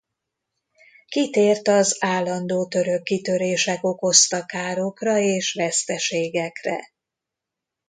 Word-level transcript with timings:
Kitért 1.07 1.67
az 1.67 1.97
állandó 1.99 2.67
török 2.67 3.03
kitörések 3.03 3.83
okozta 3.83 4.45
károkra 4.45 5.17
és 5.17 5.53
veszteségekre. 5.53 6.89